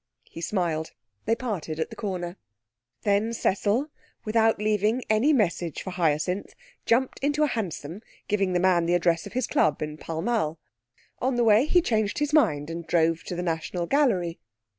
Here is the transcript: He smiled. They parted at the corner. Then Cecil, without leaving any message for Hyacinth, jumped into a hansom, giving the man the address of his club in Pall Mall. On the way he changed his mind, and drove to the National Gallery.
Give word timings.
He 0.23 0.41
smiled. 0.41 0.93
They 1.25 1.35
parted 1.35 1.79
at 1.79 1.91
the 1.91 1.95
corner. 1.95 2.37
Then 3.03 3.33
Cecil, 3.33 3.85
without 4.25 4.57
leaving 4.57 5.03
any 5.11 5.31
message 5.31 5.83
for 5.83 5.91
Hyacinth, 5.91 6.55
jumped 6.87 7.19
into 7.19 7.43
a 7.43 7.47
hansom, 7.47 8.01
giving 8.27 8.53
the 8.53 8.59
man 8.59 8.87
the 8.87 8.95
address 8.95 9.27
of 9.27 9.33
his 9.33 9.45
club 9.45 9.79
in 9.83 9.97
Pall 9.97 10.23
Mall. 10.23 10.57
On 11.19 11.35
the 11.35 11.43
way 11.43 11.67
he 11.67 11.83
changed 11.83 12.17
his 12.17 12.33
mind, 12.33 12.71
and 12.71 12.87
drove 12.87 13.23
to 13.25 13.35
the 13.35 13.43
National 13.43 13.85
Gallery. 13.85 14.39